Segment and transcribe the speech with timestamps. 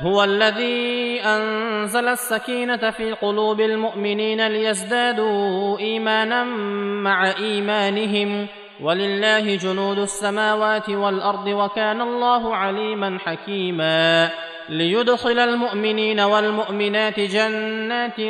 [0.00, 6.44] هو الذي أنزل السكينة في قلوب المؤمنين ليزدادوا إيمانا
[7.02, 8.46] مع إيمانهم.
[8.80, 14.30] ولله جنود السماوات والأرض وكان الله عليما حكيما.
[14.68, 18.20] ليدخل المؤمنين والمؤمنات جنات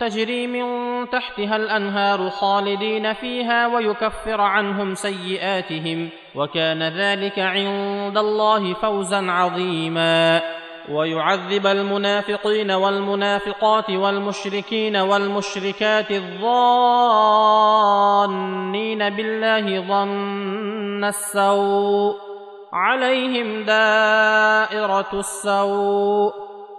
[0.00, 0.64] تجري من
[1.10, 6.08] تحتها الأنهار خالدين فيها ويكفر عنهم سيئاتهم.
[6.34, 10.59] وكان ذلك عند الله فوزا عظيما.
[10.88, 16.50] ويعذب المنافقين والمنافقات والمشركين والمشركات الظانين
[19.10, 22.16] بالله ظن السوء
[22.72, 26.32] عليهم دائرة السوء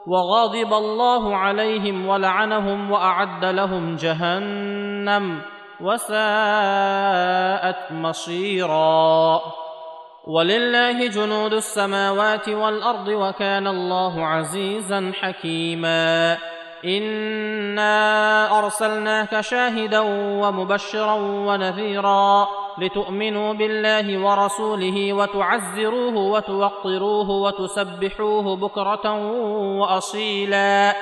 [0.08, 5.42] وغضب الله عليهم ولعنهم وأعد لهم جهنم
[5.82, 6.22] وساءت
[7.92, 9.42] مصيرا.
[10.28, 16.38] ولله جنود السماوات والأرض وكان الله عزيزا حكيما.
[16.86, 20.00] إنا أرسلناك شاهدا
[20.42, 29.14] ومبشرا ونذيرا لتؤمنوا بالله ورسوله وتعزروه وتوقروه وتسبحوه بكرة
[29.80, 30.96] وأصيلا.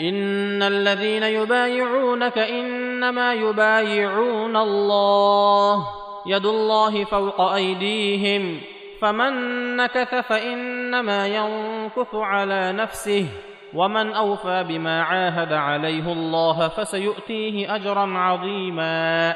[0.00, 6.05] إن الذين يبايعونك إنما يبايعون الله.
[6.26, 8.60] يد الله فوق أيديهم
[9.00, 9.32] فمن
[9.76, 13.26] نكث فإنما ينكث على نفسه
[13.74, 19.34] ومن أوفى بما عاهد عليه الله فسيؤتيه أجرا عظيما.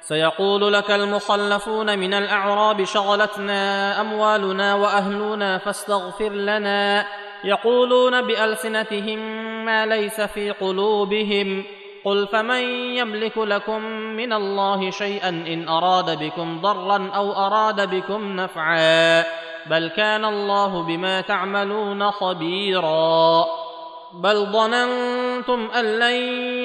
[0.00, 7.06] سيقول لك المخلفون من الأعراب شغلتنا أموالنا وأهلنا فاستغفر لنا
[7.44, 9.18] يقولون بألسنتهم
[9.64, 11.64] ما ليس في قلوبهم
[12.08, 12.62] قل فمن
[12.96, 19.24] يملك لكم من الله شيئا ان اراد بكم ضرا أو اراد بكم نفعا
[19.66, 23.44] بل كان الله بما تعملون خبيرا
[24.12, 26.14] بل ظننتم ان لن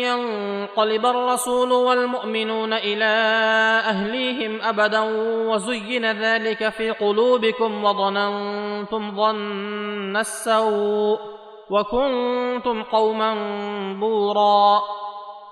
[0.04, 3.14] ينقلب الرسول والمؤمنون إلى
[3.86, 5.02] اهليهم ابدا
[5.50, 11.20] وزين ذلك في قلوبكم وظننتم ظن السوء
[11.70, 13.34] وكنتم قوما
[14.00, 14.82] بورا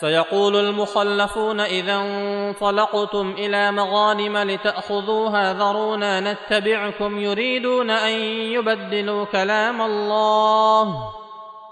[0.00, 8.12] سيقول المخلفون إذا انطلقتم إلى مغانم لتأخذوها ذرونا نتبعكم يريدون أن
[8.52, 11.12] يبدلوا كلام الله.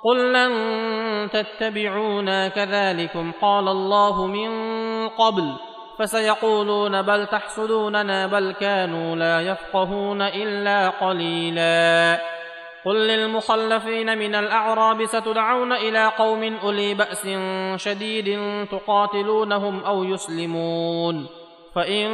[0.04, 0.52] قل لن
[1.30, 4.50] تتبعونا كذلكم قال الله من
[5.08, 5.52] قبل.
[5.98, 12.35] فسيقولون بل تحسدوننا بل كانوا لا يفقهون إلا قليلا.
[12.86, 17.28] قل للمخلفين من الأعراب ستدعون إلى قوم أولي بأس
[17.76, 18.38] شديد
[18.70, 21.26] تقاتلونهم أو يسلمون.
[21.74, 22.08] فإن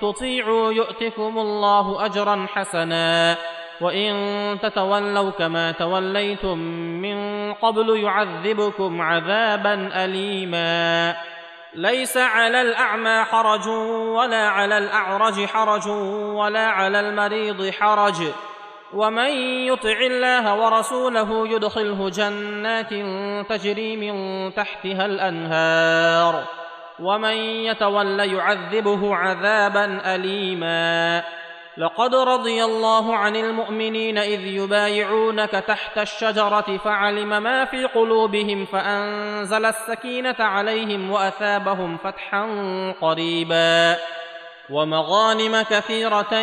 [0.00, 3.36] تطيعوا يؤتكم الله أجرا حسنا.
[3.80, 4.14] وإن
[4.62, 6.58] تتولوا كما توليتم
[7.02, 11.16] من قبل يعذبكم عذابا أليما.
[11.74, 13.68] ليس على الأعمى حرج
[14.16, 15.88] ولا على الأعرج حرج
[16.34, 18.14] ولا على المريض حرج.
[18.94, 19.30] ومن
[19.66, 22.90] يطع الله ورسوله يدخله جنات
[23.48, 26.44] تجري من تحتها الأنهار.
[27.00, 31.22] ومن يتول يعذبه عذابا اليما.
[31.78, 40.36] لقد رضي الله عن المؤمنين إذ يبايعونك تحت الشجرة فعلم ما في قلوبهم فأنزل السكينة
[40.38, 42.44] عليهم وأثابهم فتحا
[43.00, 43.96] قريبا.
[44.70, 46.34] ومغانم كثيرة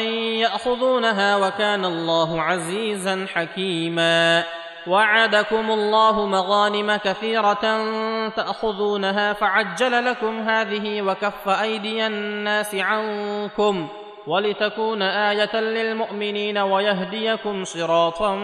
[0.41, 4.43] يأخذونها وكان الله عزيزا حكيما.
[4.87, 7.83] وعدكم الله مغانم كثيرة
[8.29, 13.87] تأخذونها فعجل لكم هذه وكف أيدي الناس عنكم
[14.27, 18.35] ولتكون آية للمؤمنين ويهديكم صراطا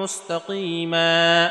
[0.00, 1.50] مستقيما.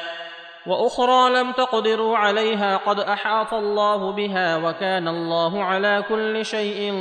[0.67, 6.91] وأخرى لم تقدروا عليها قد أحاط الله بها وكان الله على كل شيء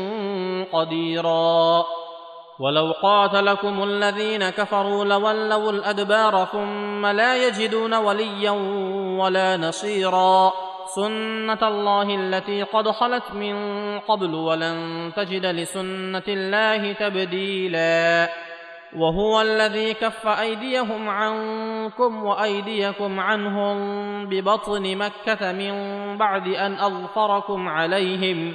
[0.73, 1.85] قديرا.
[2.61, 8.51] ولو قاتلكم الذين كفروا لولوا الأدبار ثم لا يجدون وليا
[9.21, 10.53] ولا نصيرا.
[10.95, 13.57] سنة الله التي قد خلت من
[14.01, 18.29] قبل ولن تجد لسنة الله تبديلا.
[18.97, 23.77] وهو الذي كف أيديهم عنكم وأيديكم عنهم
[24.27, 25.73] ببطن مكة من
[26.17, 28.55] بعد أن أظفركم عليهم.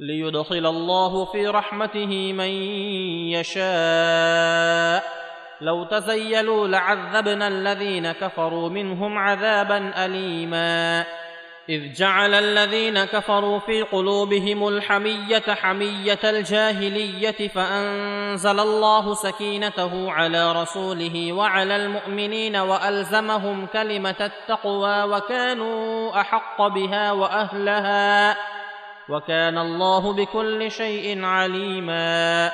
[0.00, 2.48] ليدخل الله في رحمته من
[3.32, 5.02] يشاء.
[5.60, 11.04] لو تزيلوا لعذبنا الذين كفروا منهم عذابا اليما.
[11.68, 21.76] إذ جعل الذين كفروا في قلوبهم الحمية حمية الجاهلية فأنزل الله سكينته على رسوله وعلى
[21.76, 28.55] المؤمنين وألزمهم كلمة التقوى وكانوا أحق بها وأهلها.
[29.08, 32.52] وكان الله بكل شيء عليما.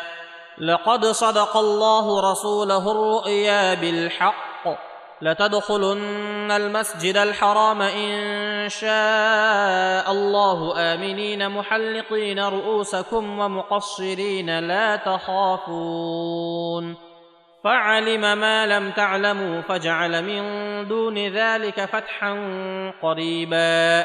[0.59, 4.43] لقد صدق الله رسوله الرؤيا بالحق.
[5.23, 10.75] لتدخلن المسجد الحرام إن شاء الله.
[10.77, 16.97] آمنين محلقين رؤوسكم ومقصرين لا تخافون.
[17.65, 20.43] فعلم ما لم تعلموا فجعل من
[20.89, 22.33] دون ذلك فتحا
[23.03, 24.05] قريبا.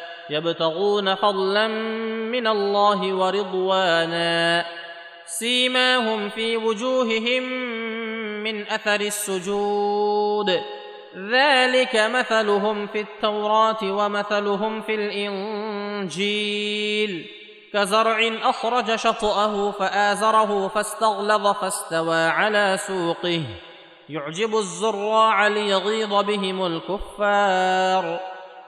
[0.31, 1.67] يبتغون فضلا
[2.31, 4.65] من الله ورضوانا.
[5.25, 7.43] سيماهم في وجوههم
[8.43, 10.61] من أثر السجود.
[11.17, 16.31] ذلك مثلهم في التوراة ومثلهم في الإنجيل.
[17.73, 23.43] كزرع أخرج شطأه فآزره فاستغلظ فاستوى على سوقه.
[24.09, 28.19] يعجب الزراع ليغيظ بهم الكفار.